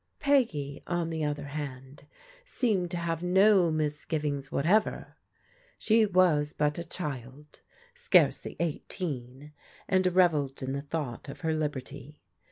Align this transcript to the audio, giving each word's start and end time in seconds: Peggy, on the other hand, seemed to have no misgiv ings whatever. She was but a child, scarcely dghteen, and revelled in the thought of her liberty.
Peggy, 0.19 0.81
on 0.87 1.11
the 1.11 1.23
other 1.23 1.45
hand, 1.45 2.07
seemed 2.43 2.89
to 2.89 2.97
have 2.97 3.21
no 3.21 3.69
misgiv 3.71 4.23
ings 4.23 4.51
whatever. 4.51 5.15
She 5.77 6.07
was 6.07 6.53
but 6.53 6.79
a 6.79 6.83
child, 6.83 7.59
scarcely 7.93 8.55
dghteen, 8.55 9.51
and 9.87 10.07
revelled 10.15 10.63
in 10.63 10.73
the 10.73 10.81
thought 10.81 11.29
of 11.29 11.41
her 11.41 11.53
liberty. 11.53 12.19